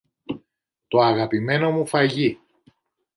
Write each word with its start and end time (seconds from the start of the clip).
Το 0.87 0.99
αγαπημένο 0.99 1.71
μου 1.71 1.85
φαγί! 1.87 2.39